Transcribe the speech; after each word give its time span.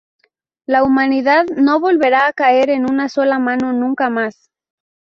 La 0.65 0.83
Humanidad 0.83 1.45
no 1.57 1.79
volverá 1.79 2.25
a 2.25 2.33
caer 2.33 2.71
en 2.71 2.85
una 2.89 3.07
sola 3.07 3.37
mano 3.37 3.71
nunca 3.71 4.09
más. 4.09 4.49